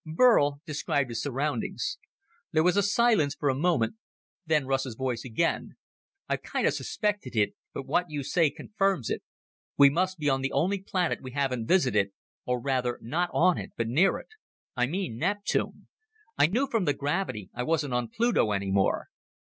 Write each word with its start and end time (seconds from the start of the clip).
Burl 0.03 0.61
described 0.65 1.11
his 1.11 1.21
surroundings. 1.21 1.99
There 2.51 2.63
was 2.63 2.75
a 2.75 2.81
silence 2.81 3.35
for 3.35 3.49
a 3.49 3.53
moment, 3.53 3.97
then 4.47 4.65
Russ's 4.65 4.95
voice 4.95 5.23
again. 5.23 5.75
"I 6.27 6.37
kind 6.37 6.65
of 6.65 6.73
suspected 6.73 7.35
it, 7.35 7.53
but 7.71 7.85
what 7.85 8.09
you 8.09 8.23
say 8.23 8.49
confirms 8.49 9.11
it. 9.11 9.21
We 9.77 9.91
must 9.91 10.17
be 10.17 10.27
on 10.27 10.41
the 10.41 10.53
only 10.53 10.79
planet 10.81 11.21
we 11.21 11.33
haven't 11.33 11.67
visited... 11.67 12.13
or 12.47 12.59
rather, 12.59 12.97
not 13.03 13.29
on 13.31 13.59
it, 13.59 13.73
but 13.77 13.87
near 13.89 14.17
it. 14.17 14.29
I 14.75 14.87
mean 14.87 15.17
Neptune. 15.19 15.87
I 16.35 16.47
knew 16.47 16.65
from 16.65 16.85
the 16.85 16.93
gravity 16.95 17.51
I 17.53 17.61
wasn't 17.61 17.93
on 17.93 18.07
Pluto 18.07 18.53
any 18.53 18.71
more. 18.71 19.09